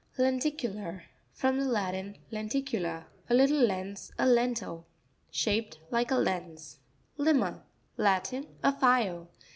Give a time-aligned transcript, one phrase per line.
[0.17, 4.85] Lenti'cutar.—From the Latin, len ticula, a little lens, a_ lentil,
[5.29, 6.79] Shaped like a lens,
[7.19, 8.47] Li'ma.—Latin.
[8.63, 9.27] A file.